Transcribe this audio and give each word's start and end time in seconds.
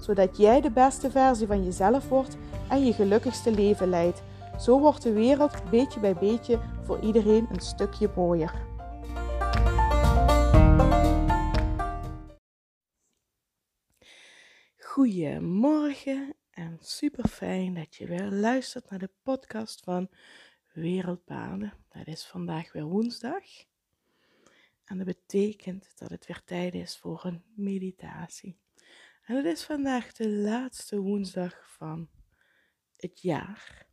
zodat 0.00 0.36
jij 0.36 0.60
de 0.60 0.70
beste 0.70 1.10
versie 1.10 1.46
van 1.46 1.64
jezelf 1.64 2.08
wordt 2.08 2.36
en 2.68 2.84
je 2.84 2.92
gelukkigste 2.92 3.50
leven 3.50 3.88
leidt. 3.88 4.22
Zo 4.58 4.80
wordt 4.80 5.02
de 5.02 5.12
wereld 5.12 5.70
beetje 5.70 6.00
bij 6.00 6.14
beetje 6.14 6.60
voor 6.82 7.00
iedereen 7.00 7.46
een 7.52 7.60
stukje 7.60 8.10
mooier. 8.16 8.68
Goedemorgen 14.76 16.34
en 16.50 16.78
super 16.80 17.28
fijn 17.28 17.74
dat 17.74 17.94
je 17.94 18.06
weer 18.06 18.30
luistert 18.30 18.90
naar 18.90 18.98
de 18.98 19.10
podcast 19.22 19.80
van 19.84 20.10
Wereldpaden. 20.72 21.72
Het 21.88 22.06
is 22.06 22.26
vandaag 22.26 22.72
weer 22.72 22.84
woensdag. 22.84 23.44
En 24.84 24.96
dat 24.96 25.06
betekent 25.06 25.92
dat 25.98 26.10
het 26.10 26.26
weer 26.26 26.42
tijd 26.44 26.74
is 26.74 26.96
voor 26.96 27.24
een 27.24 27.42
meditatie. 27.54 28.58
En 29.30 29.36
het 29.36 29.44
is 29.44 29.64
vandaag 29.64 30.12
de 30.12 30.28
laatste 30.28 31.00
woensdag 31.00 31.72
van 31.72 32.08
het 32.96 33.20
jaar. 33.20 33.86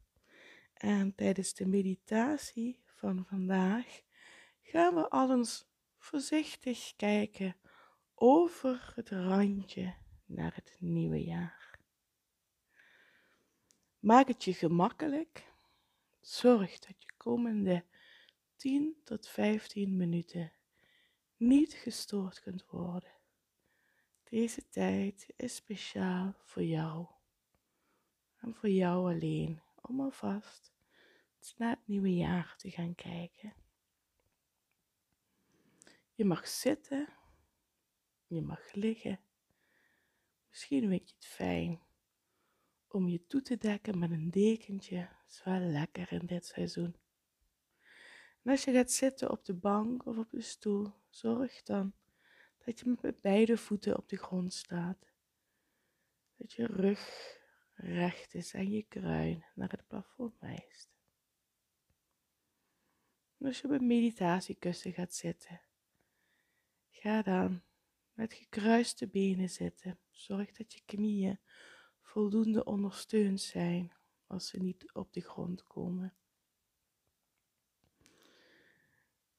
En 0.74 1.16
tijdens 1.16 1.54
de 1.54 1.66
meditatie 1.66 2.84
van 2.86 3.26
vandaag 3.26 4.02
gaan 4.62 4.96
we 4.96 5.10
al 5.10 5.32
eens 5.32 5.70
voorzichtig 5.98 6.96
kijken 6.96 7.56
over 8.16 8.92
het 8.96 9.10
randje 9.10 9.96
naar 10.26 10.56
het 10.56 10.76
nieuwe 10.80 11.24
jaar. 11.24 11.80
Maak 14.00 14.28
het 14.28 14.44
je 14.44 14.54
gemakkelijk. 14.54 15.54
Zorg 16.20 16.80
dat 16.80 16.96
je 17.04 17.14
komende 17.18 17.86
10 18.56 19.02
tot 19.04 19.28
15 19.28 19.98
minuten 19.98 20.52
niet 21.36 21.74
gestoord 21.74 22.40
kunt 22.40 22.66
worden. 22.66 23.17
Deze 24.30 24.70
tijd 24.70 25.34
is 25.36 25.56
speciaal 25.56 26.36
voor 26.44 26.64
jou 26.64 27.08
en 28.38 28.56
voor 28.56 28.70
jou 28.70 29.14
alleen 29.14 29.62
om 29.82 30.02
alvast 30.02 30.76
naar 31.58 31.70
het 31.70 31.88
nieuwe 31.88 32.16
jaar 32.16 32.56
te 32.58 32.72
gaan 32.72 32.96
kijken. 32.96 33.54
Je 36.14 36.26
mag 36.26 36.48
zitten, 36.48 37.08
je 38.28 38.42
mag 38.42 38.74
liggen. 38.74 39.20
Misschien 40.50 40.88
vind 40.88 41.10
je 41.10 41.16
het 41.16 41.26
fijn 41.26 41.82
om 42.88 43.08
je 43.08 43.28
toe 43.28 43.42
te 43.42 43.58
dekken 43.58 44.00
met 44.00 44.12
een 44.12 44.32
dekentje. 44.32 44.98
Dat 44.98 45.32
is 45.32 45.44
wel 45.44 45.60
lekker 45.60 46.12
in 46.12 46.26
dit 46.26 46.46
seizoen. 46.46 46.96
En 48.44 48.52
als 48.52 48.64
je 48.64 48.72
gaat 48.72 48.92
zitten 48.92 49.32
op 49.32 49.46
de 49.46 49.54
bank 49.54 50.06
of 50.06 50.18
op 50.18 50.30
de 50.30 50.42
stoel, 50.42 50.94
zorg 51.10 51.64
dan 51.64 51.94
dat 52.68 52.80
je 52.80 52.98
met 53.02 53.22
beide 53.22 53.58
voeten 53.58 53.98
op 53.98 54.10
de 54.10 54.18
grond 54.18 54.54
staat. 54.54 55.12
Dat 56.36 56.54
je 56.54 56.66
rug 56.66 57.36
recht 57.74 58.34
is 58.34 58.54
en 58.54 58.72
je 58.72 58.84
kruin 58.84 59.46
naar 59.56 59.70
het 59.70 59.88
plafond 59.88 60.40
wijst. 60.40 60.90
als 63.40 63.62
je 63.62 63.68
op 63.68 63.74
een 63.74 63.88
meditatiekussen 63.88 64.94
gaat 64.94 65.14
zitten, 65.14 65.62
ga 66.90 67.22
dan 67.22 67.62
met 68.14 68.34
gekruiste 68.34 69.08
benen 69.08 69.50
zitten. 69.50 70.00
Zorg 70.10 70.52
dat 70.52 70.74
je 70.74 70.82
knieën 70.86 71.40
voldoende 72.02 72.64
ondersteund 72.64 73.42
zijn 73.42 73.94
als 74.26 74.48
ze 74.48 74.58
niet 74.58 74.94
op 74.94 75.14
de 75.14 75.22
grond 75.22 75.64
komen. 75.64 76.18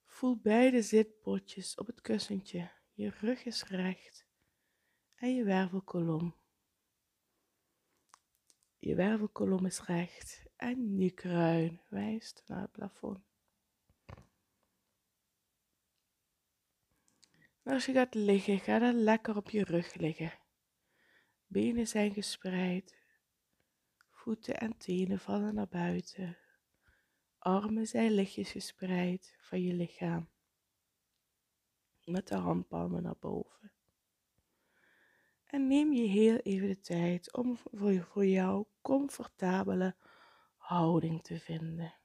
Voel 0.04 0.36
beide 0.36 0.82
zitpotjes 0.82 1.74
op 1.74 1.86
het 1.86 2.00
kussentje. 2.00 2.76
Je 2.98 3.10
rug 3.10 3.44
is 3.44 3.62
recht 3.62 4.26
en 5.14 5.34
je 5.34 5.44
wervelkolom. 5.44 6.34
Je 8.78 8.94
wervelkolom 8.94 9.66
is 9.66 9.80
recht 9.80 10.42
en 10.56 10.98
je 10.98 11.10
kruin 11.10 11.80
wijst 11.88 12.42
naar 12.46 12.60
het 12.60 12.72
plafond. 12.72 13.24
als 17.62 17.86
je 17.86 17.92
gaat 17.92 18.14
liggen, 18.14 18.58
ga 18.58 18.78
dan 18.78 18.94
lekker 18.94 19.36
op 19.36 19.50
je 19.50 19.64
rug 19.64 19.94
liggen. 19.94 20.38
Benen 21.46 21.86
zijn 21.86 22.12
gespreid, 22.12 22.98
voeten 24.10 24.56
en 24.56 24.76
tenen 24.76 25.18
vallen 25.18 25.54
naar 25.54 25.68
buiten. 25.68 26.38
Armen 27.38 27.86
zijn 27.86 28.10
lichtjes 28.10 28.50
gespreid 28.50 29.36
van 29.40 29.62
je 29.62 29.74
lichaam. 29.74 30.28
Met 32.08 32.28
de 32.28 32.34
handpalmen 32.34 33.02
naar 33.02 33.18
boven. 33.20 33.72
En 35.46 35.66
neem 35.66 35.92
je 35.92 36.06
heel 36.06 36.36
even 36.36 36.68
de 36.68 36.80
tijd 36.80 37.36
om 37.36 37.56
voor, 37.56 38.02
voor 38.02 38.26
jou 38.26 38.64
comfortabele 38.82 39.96
houding 40.56 41.22
te 41.22 41.38
vinden. 41.38 41.97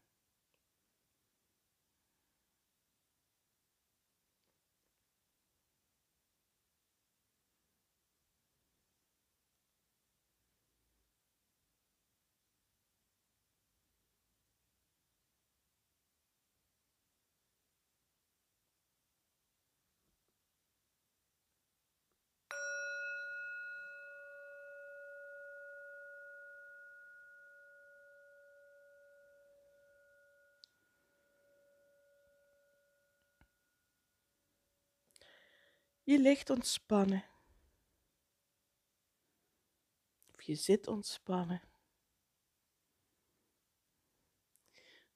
Je 36.06 36.20
ligt 36.20 36.50
ontspannen. 36.50 37.24
Of 40.34 40.42
je 40.42 40.56
zit 40.56 40.88
ontspannen. 40.88 41.62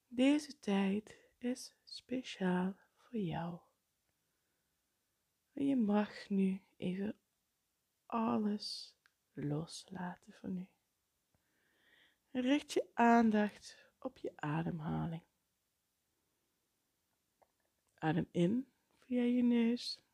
Deze 0.07 0.59
tijd 0.59 1.19
is 1.37 1.75
speciaal 1.83 2.75
voor 2.95 3.19
jou. 3.19 3.59
Je 5.51 5.75
mag 5.75 6.29
nu 6.29 6.61
even 6.77 7.19
alles 8.05 8.95
loslaten 9.33 10.33
van 10.33 10.53
nu. 10.53 10.67
richt 12.31 12.73
je 12.73 12.89
aandacht 12.93 13.77
op 13.99 14.17
je 14.17 14.31
ademhaling. 14.35 15.23
Adem 17.93 18.27
in 18.31 18.71
via 18.99 19.23
je 19.23 19.43
neus 19.43 20.06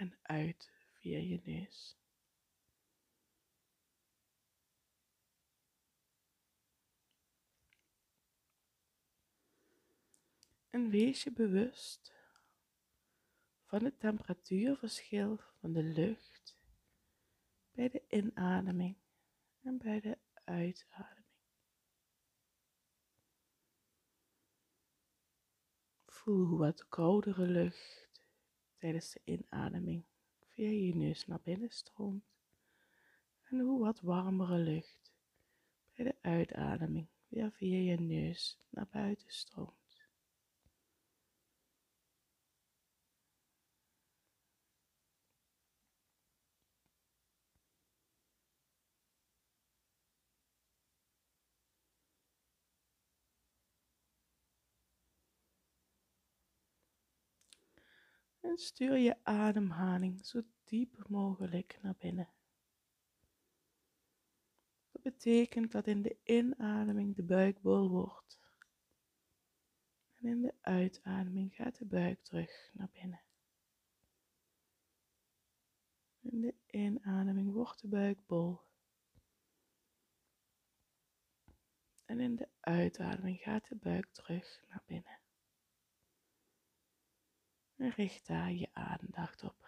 en 0.00 0.18
uit 0.22 0.70
via 0.92 1.18
je 1.18 1.40
neus. 1.44 1.98
En 10.70 10.90
wees 10.90 11.22
je 11.22 11.32
bewust 11.32 12.14
van 13.64 13.84
het 13.84 14.00
temperatuurverschil 14.00 15.40
van 15.60 15.72
de 15.72 15.82
lucht 15.82 16.58
bij 17.70 17.88
de 17.88 18.02
inademing 18.08 18.96
en 19.62 19.78
bij 19.78 20.00
de 20.00 20.18
uitademing. 20.44 21.26
Voel 26.06 26.46
hoe 26.46 26.58
wat 26.58 26.88
koudere 26.88 27.46
lucht 27.46 28.09
tijdens 28.80 29.12
de 29.12 29.20
inademing 29.24 30.04
via 30.40 30.68
je 30.68 30.94
neus 30.94 31.26
naar 31.26 31.40
binnen 31.42 31.70
stroomt 31.70 32.24
en 33.42 33.60
hoe 33.60 33.80
wat 33.80 34.00
warmere 34.00 34.58
lucht 34.58 35.12
bij 35.94 36.04
de 36.04 36.16
uitademing 36.20 37.06
weer 37.28 37.52
via 37.52 37.92
je 37.92 38.00
neus 38.00 38.58
naar 38.70 38.88
buiten 38.90 39.30
stroomt. 39.30 39.79
En 58.50 58.58
stuur 58.58 58.96
je 58.96 59.16
ademhaling 59.22 60.26
zo 60.26 60.42
diep 60.64 61.08
mogelijk 61.08 61.78
naar 61.82 61.94
binnen. 61.98 62.28
Dat 64.92 65.02
betekent 65.02 65.72
dat 65.72 65.86
in 65.86 66.02
de 66.02 66.16
inademing 66.24 67.16
de 67.16 67.22
buik 67.22 67.60
bol 67.60 67.88
wordt. 67.90 68.40
En 70.14 70.26
in 70.26 70.42
de 70.42 70.54
uitademing 70.60 71.54
gaat 71.54 71.78
de 71.78 71.84
buik 71.84 72.22
terug 72.22 72.70
naar 72.72 72.90
binnen. 72.92 73.20
In 76.20 76.40
de 76.40 76.54
inademing 76.66 77.52
wordt 77.52 77.80
de 77.80 77.88
buik 77.88 78.26
bol. 78.26 78.60
En 82.04 82.20
in 82.20 82.36
de 82.36 82.48
uitademing 82.60 83.38
gaat 83.38 83.68
de 83.68 83.76
buik 83.76 84.06
terug 84.12 84.60
naar 84.68 84.82
binnen. 84.86 85.19
Richt 87.88 88.26
daar 88.26 88.52
je 88.52 88.68
aandacht 88.72 89.44
op. 89.44 89.59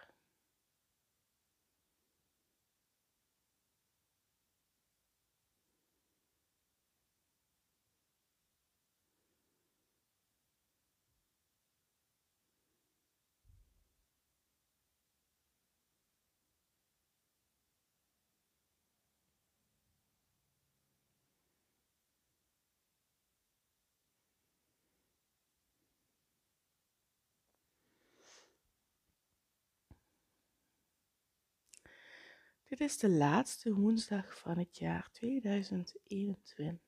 Dit 32.73 32.81
is 32.81 32.97
de 32.97 33.09
laatste 33.09 33.73
woensdag 33.73 34.39
van 34.39 34.57
het 34.57 34.77
jaar 34.77 35.09
2021. 35.11 36.81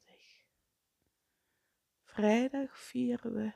Vrijdag 2.04 2.80
vieren 2.80 3.34
we 3.34 3.54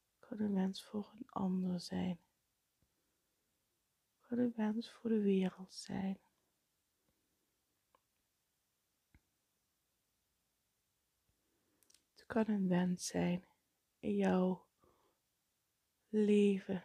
Het 0.10 0.20
kan 0.20 0.40
een 0.40 0.54
wens 0.54 0.84
voor 0.84 1.12
een 1.14 1.30
ander 1.30 1.80
zijn. 1.80 2.20
Kan 4.22 4.38
een 4.38 4.54
wens 4.56 4.92
voor 4.92 5.10
de 5.10 5.22
wereld 5.22 5.74
zijn. 5.74 6.20
Het 12.12 12.26
kan 12.26 12.48
een 12.48 12.68
wens 12.68 13.08
zijn 13.08 13.51
in 14.02 14.16
jouw 14.16 14.66
leven. 16.10 16.84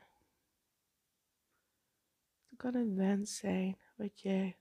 Het 2.49 2.59
kan 2.59 2.75
een 2.75 2.95
wens 2.95 3.37
zijn 3.37 3.79
wat 3.97 4.21
jij 4.21 4.57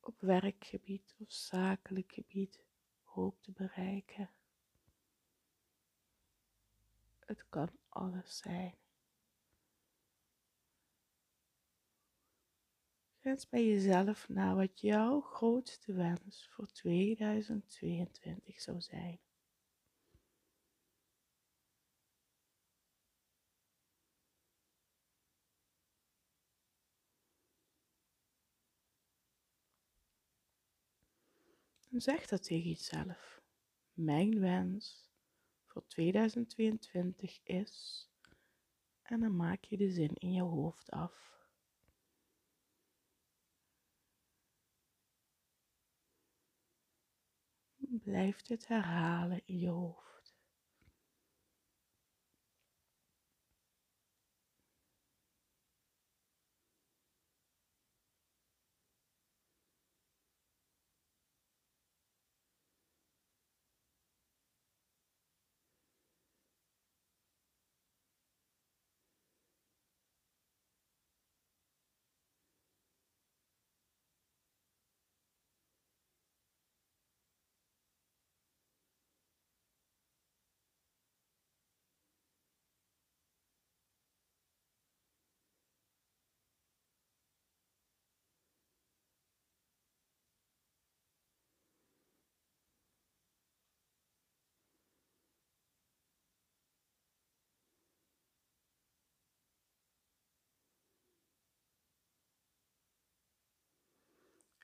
op 0.00 0.20
werkgebied 0.20 1.14
of 1.18 1.32
zakelijk 1.32 2.12
gebied 2.12 2.64
hoopt 3.02 3.42
te 3.42 3.52
bereiken. 3.52 4.30
Het 7.18 7.48
kan 7.48 7.68
alles 7.88 8.36
zijn. 8.36 8.74
Grens 13.20 13.48
bij 13.48 13.66
jezelf 13.66 14.28
naar 14.28 14.54
wat 14.54 14.80
jouw 14.80 15.20
grootste 15.20 15.92
wens 15.92 16.48
voor 16.48 16.66
2022 16.66 18.60
zou 18.60 18.80
zijn. 18.80 19.20
Zeg 31.96 32.26
dat 32.26 32.42
tegen 32.42 32.68
jezelf. 32.68 33.40
Mijn 33.92 34.40
wens 34.40 35.10
voor 35.66 35.86
2022 35.86 37.40
is. 37.42 38.06
En 39.02 39.20
dan 39.20 39.36
maak 39.36 39.64
je 39.64 39.76
de 39.76 39.90
zin 39.90 40.14
in 40.14 40.32
je 40.32 40.42
hoofd 40.42 40.90
af. 40.90 41.30
Blijf 47.76 48.42
dit 48.42 48.68
herhalen 48.68 49.42
in 49.44 49.58
je 49.58 49.68
hoofd. 49.68 50.11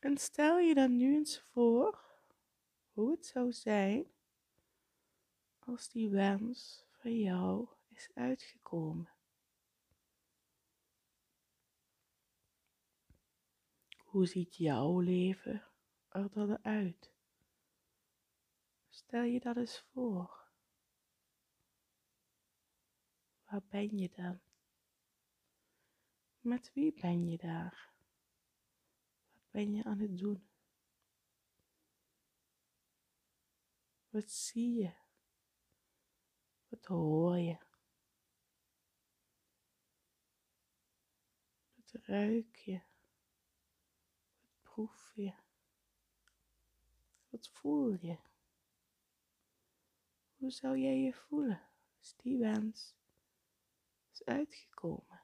En 0.01 0.17
stel 0.17 0.59
je 0.59 0.75
dan 0.75 0.97
nu 0.97 1.15
eens 1.15 1.41
voor 1.41 2.05
hoe 2.93 3.11
het 3.11 3.27
zou 3.27 3.53
zijn 3.53 4.07
als 5.59 5.89
die 5.89 6.11
wens 6.11 6.85
van 6.91 7.19
jou 7.19 7.69
is 7.89 8.11
uitgekomen. 8.15 9.13
Hoe 14.05 14.27
ziet 14.27 14.57
jouw 14.57 15.01
leven 15.01 15.65
er 16.09 16.31
dan 16.31 16.65
uit? 16.65 17.13
Stel 18.89 19.23
je 19.23 19.41
dat 19.41 19.57
eens 19.57 19.85
voor. 19.93 20.47
Waar 23.45 23.63
ben 23.69 23.99
je 23.99 24.11
dan? 24.11 24.41
Met 26.41 26.73
wie 26.73 26.93
ben 26.93 27.29
je 27.29 27.37
daar? 27.37 27.98
Ben 29.51 29.73
je 29.73 29.85
aan 29.85 29.99
het 29.99 30.19
doen? 30.19 30.49
Wat 34.09 34.31
zie 34.31 34.75
je? 34.75 34.93
Wat 36.69 36.85
hoor 36.85 37.39
je? 37.39 37.59
Wat 41.75 41.93
ruik 41.93 42.57
je? 42.57 42.81
Wat 44.41 44.63
proef 44.63 45.13
je? 45.15 45.35
Wat 47.29 47.49
voel 47.49 47.93
je? 48.01 48.19
Hoe 50.37 50.51
zou 50.51 50.79
jij 50.79 50.99
je 50.99 51.15
voelen 51.15 51.69
als 51.99 52.17
die 52.17 52.39
wens 52.39 52.95
is 54.13 54.25
uitgekomen? 54.25 55.18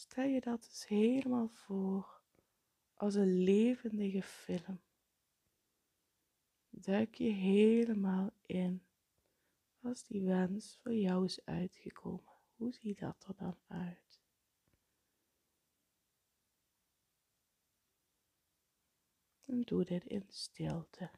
Stel 0.00 0.24
je 0.24 0.40
dat 0.40 0.62
dus 0.62 0.86
helemaal 0.88 1.48
voor 1.48 2.22
als 2.94 3.14
een 3.14 3.42
levendige 3.42 4.22
film. 4.22 4.80
Duik 6.70 7.14
je 7.14 7.30
helemaal 7.30 8.30
in 8.46 8.82
als 9.82 10.04
die 10.04 10.22
wens 10.22 10.78
voor 10.82 10.94
jou 10.94 11.24
is 11.24 11.44
uitgekomen. 11.44 12.34
Hoe 12.56 12.72
ziet 12.72 12.98
dat 12.98 13.24
er 13.28 13.34
dan 13.36 13.56
uit? 13.66 14.20
En 19.46 19.60
doe 19.60 19.84
dit 19.84 20.06
in 20.06 20.24
stilte. 20.28 21.10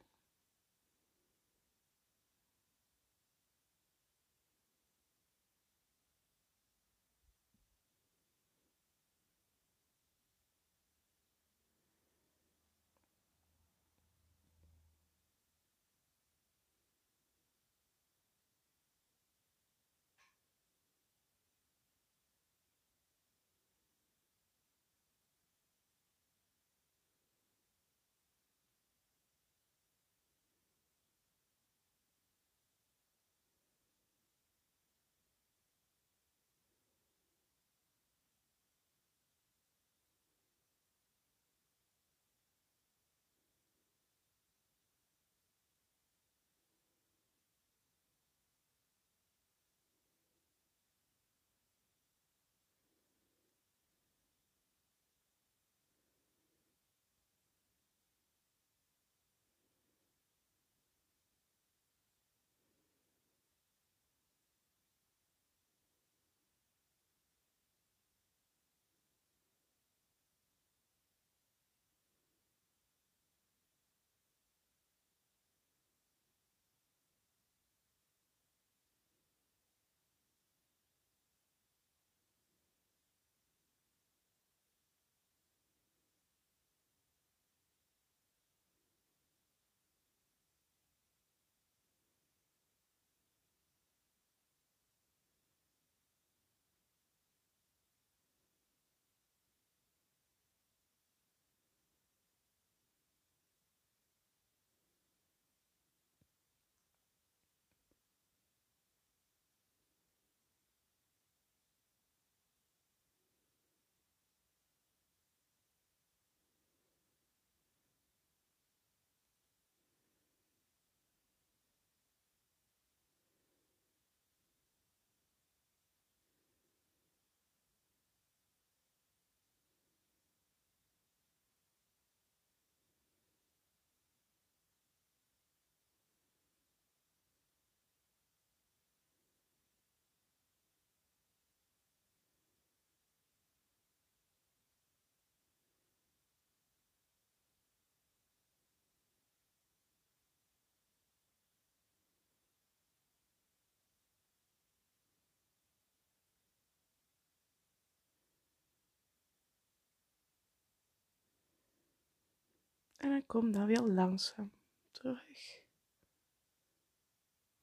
En 163.03 163.09
dan 163.09 163.25
kom 163.25 163.51
dan 163.51 163.65
weer 163.65 163.81
langzaam 163.81 164.51
terug. 164.91 165.61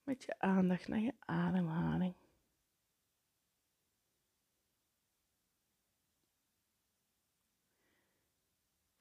Met 0.03 0.23
je 0.23 0.39
aandacht 0.39 0.89
naar 0.89 0.99
je 0.99 1.15
ademhaling. 1.19 2.15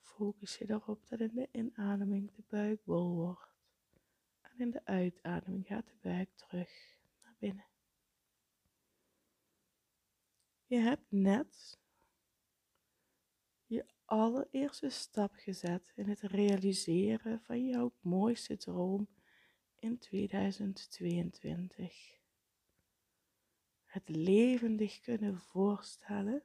Focus 0.01 0.57
je 0.57 0.69
erop 0.69 1.07
dat 1.07 1.19
in 1.19 1.35
de 1.35 1.49
inademing 1.51 2.35
de 2.35 2.43
buik 2.47 2.83
bol 2.83 3.15
wordt. 3.15 3.51
En 4.41 4.59
in 4.59 4.71
de 4.71 4.85
uitademing 4.85 5.67
gaat 5.67 5.85
de 5.85 5.97
buik 6.01 6.29
terug 6.35 6.97
naar 7.21 7.35
binnen. 7.37 7.67
Je 10.65 10.77
hebt 10.77 11.11
net 11.11 11.79
allereerste 14.09 14.89
stap 14.89 15.33
gezet 15.35 15.91
in 15.95 16.09
het 16.09 16.21
realiseren 16.21 17.41
van 17.41 17.65
jouw 17.65 17.93
mooiste 17.99 18.57
droom 18.57 19.07
in 19.75 19.97
2022. 19.97 22.17
Het 23.85 24.09
levendig 24.09 24.99
kunnen 24.99 25.39
voorstellen 25.39 26.43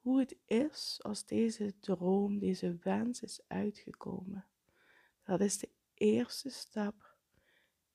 hoe 0.00 0.18
het 0.18 0.36
is 0.46 1.00
als 1.02 1.26
deze 1.26 1.74
droom, 1.80 2.38
deze 2.38 2.78
wens 2.82 3.22
is 3.22 3.40
uitgekomen. 3.46 4.46
Dat 5.22 5.40
is 5.40 5.58
de 5.58 5.68
eerste 5.94 6.50
stap 6.50 7.14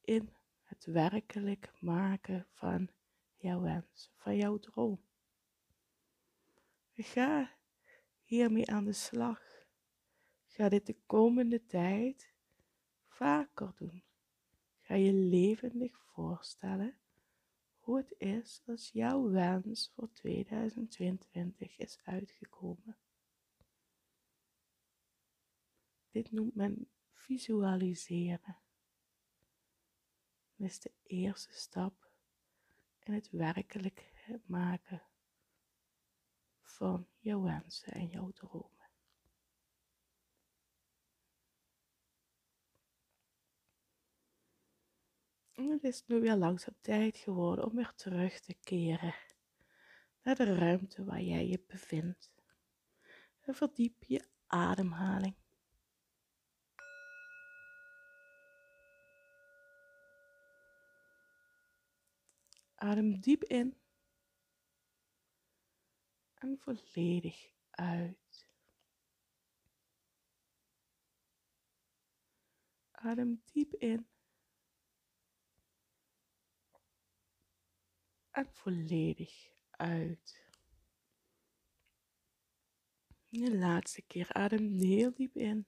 in 0.01 0.29
het 0.63 0.85
werkelijk 0.85 1.73
maken 1.79 2.47
van 2.53 2.89
jouw 3.37 3.61
wens, 3.61 4.11
van 4.15 4.37
jouw 4.37 4.59
droom. 4.59 4.99
Ga 6.93 7.54
hiermee 8.35 8.71
aan 8.71 8.85
de 8.85 8.93
slag. 8.93 9.41
Ga 10.45 10.69
dit 10.69 10.85
de 10.85 10.97
komende 11.05 11.65
tijd 11.65 12.33
vaker 13.07 13.73
doen. 13.75 14.03
Ga 14.79 14.95
je 14.95 15.13
levendig 15.13 16.01
voorstellen 16.13 16.97
hoe 17.79 17.97
het 17.97 18.15
is 18.17 18.61
als 18.65 18.89
jouw 18.91 19.29
wens 19.29 19.91
voor 19.95 20.11
2022 20.11 21.77
is 21.77 21.99
uitgekomen. 22.03 22.97
Dit 26.11 26.31
noemt 26.31 26.55
men 26.55 26.89
visualiseren. 27.13 28.57
Dat 30.55 30.67
is 30.67 30.79
de 30.79 30.91
eerste 31.03 31.53
stap 31.53 32.11
in 32.99 33.13
het 33.13 33.29
werkelijk 33.29 34.13
maken 34.45 35.01
van 36.61 37.07
jouw 37.25 37.41
wensen 37.41 37.93
en 37.93 38.07
jouw 38.07 38.31
dromen. 38.31 38.89
En 45.53 45.69
het 45.69 45.83
is 45.83 46.03
nu 46.05 46.19
weer 46.19 46.35
langzaam 46.35 46.75
tijd 46.81 47.17
geworden 47.17 47.65
om 47.65 47.75
weer 47.75 47.93
terug 47.95 48.39
te 48.39 48.53
keren 48.53 49.15
naar 50.21 50.35
de 50.35 50.55
ruimte 50.55 51.03
waar 51.03 51.21
jij 51.21 51.47
je 51.47 51.63
bevindt. 51.67 52.33
En 53.41 53.55
verdiep 53.55 54.03
je 54.03 54.27
ademhaling. 54.47 55.35
Adem 62.75 63.19
diep 63.19 63.43
in 63.43 63.84
En 66.45 66.57
volledig 66.59 67.53
uit. 67.69 68.47
Adem 72.91 73.41
diep 73.45 73.73
in. 73.73 74.07
En 78.31 78.47
volledig 78.51 79.51
uit. 79.69 80.43
De 83.27 83.57
laatste 83.57 84.01
keer 84.01 84.33
adem 84.33 84.79
heel 84.79 85.13
diep 85.13 85.35
in. 85.35 85.67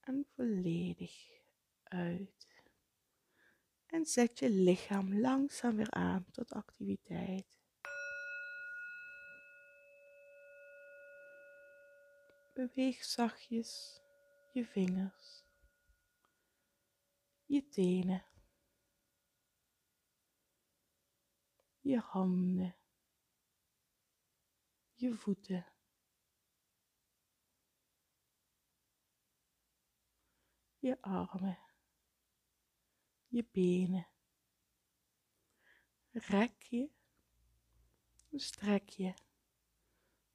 En 0.00 0.26
volledig 0.34 1.40
uit. 1.82 2.48
En 3.86 4.06
zet 4.06 4.38
je 4.38 4.50
lichaam 4.50 5.20
langzaam 5.20 5.76
weer 5.76 5.90
aan 5.90 6.30
tot 6.30 6.52
activiteit. 6.52 7.55
Beweeg 12.56 13.04
zachtjes 13.04 14.00
je 14.52 14.64
vingers, 14.64 15.44
je 17.46 17.68
tenen, 17.68 18.24
je 21.80 21.98
handen 21.98 22.76
je 24.96 25.14
voeten. 25.14 25.66
Je 30.78 31.02
armen, 31.02 31.58
je 33.26 33.48
benen. 33.52 34.08
Rek 36.10 36.62
je, 36.62 36.90
strek 38.32 38.88
je 38.88 39.14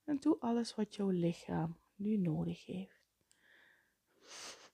en 0.03 0.17
doe 0.19 0.39
alles 0.39 0.75
wat 0.75 0.95
jouw 0.95 1.09
lichaam 1.09 1.80
nu 2.01 2.17
nodig 2.17 2.65
heeft. 2.65 3.01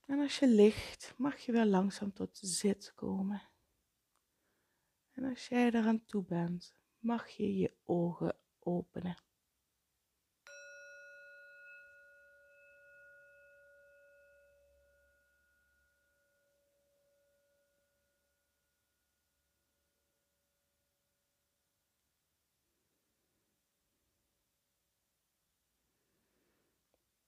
En 0.06 0.20
als 0.20 0.40
je 0.40 0.48
ligt, 0.48 1.14
mag 1.18 1.40
je 1.40 1.52
weer 1.52 1.66
langzaam 1.66 2.14
tot 2.14 2.38
zit 2.38 2.92
komen. 2.96 3.42
En 5.12 5.24
als 5.24 5.48
jij 5.48 5.68
eraan 5.68 6.06
toe 6.06 6.24
bent, 6.24 6.76
mag 7.00 7.28
je 7.30 7.58
je 7.58 7.74
ogen 7.84 8.36
openen. 8.60 9.18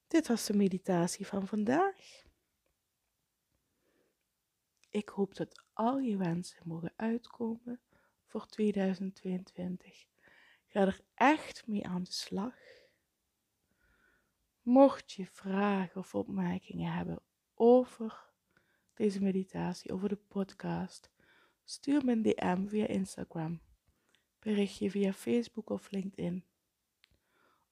Dit 0.09 0.27
was 0.27 0.45
de 0.45 0.53
meditatie 0.53 1.27
van 1.27 1.47
vandaag. 1.47 2.23
Ik 4.89 5.09
hoop 5.09 5.35
dat 5.35 5.63
al 5.73 5.99
je 5.99 6.17
wensen 6.17 6.61
mogen 6.63 6.93
uitkomen 6.95 7.81
voor 8.25 8.45
2022. 8.45 10.05
Ga 10.67 10.79
er 10.79 10.99
echt 11.13 11.67
mee 11.67 11.87
aan 11.87 12.03
de 12.03 12.11
slag. 12.11 12.55
Mocht 14.61 15.11
je 15.11 15.25
vragen 15.25 16.01
of 16.01 16.15
opmerkingen 16.15 16.91
hebben 16.91 17.21
over 17.53 18.31
deze 18.93 19.21
meditatie, 19.21 19.93
over 19.93 20.09
de 20.09 20.19
podcast, 20.27 21.11
stuur 21.63 22.05
me 22.05 22.11
een 22.11 22.21
DM 22.21 22.67
via 22.67 22.87
Instagram, 22.87 23.61
berichtje 24.39 24.91
via 24.91 25.13
Facebook 25.13 25.69
of 25.69 25.91
LinkedIn 25.91 26.48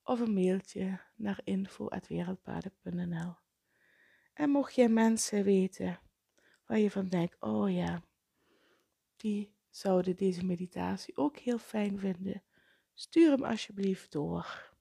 of 0.08 0.20
een 0.20 0.34
mailtje 0.34 1.00
naar 1.14 1.40
info.wereldpaden.nl. 1.44 3.34
En 4.32 4.50
mocht 4.50 4.74
je 4.74 4.88
mensen 4.88 5.44
weten 5.44 6.00
waar 6.66 6.78
je 6.78 6.90
van 6.90 7.08
denkt, 7.08 7.36
oh 7.40 7.72
ja, 7.72 8.02
die 9.16 9.56
zouden 9.70 10.16
deze 10.16 10.44
meditatie 10.44 11.16
ook 11.16 11.36
heel 11.36 11.58
fijn 11.58 11.98
vinden, 11.98 12.42
stuur 12.94 13.30
hem 13.30 13.44
alsjeblieft 13.44 14.12
door. 14.12 14.76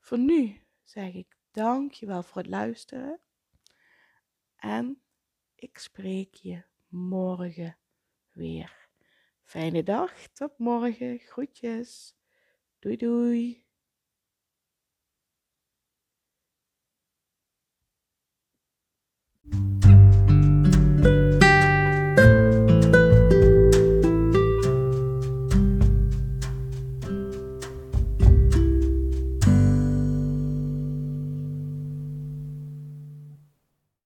Voor 0.00 0.18
nu 0.18 0.60
zeg 0.82 1.14
ik 1.14 1.36
dankjewel 1.50 2.22
voor 2.22 2.42
het 2.42 2.50
luisteren 2.50 3.20
en 4.56 5.02
ik 5.54 5.78
spreek 5.78 6.34
je 6.34 6.64
morgen 6.88 7.78
weer. 8.32 8.88
Fijne 9.42 9.82
dag, 9.82 10.26
tot 10.26 10.58
morgen, 10.58 11.18
groetjes. 11.18 12.16
Doei 12.78 12.96
doei. 12.96 13.61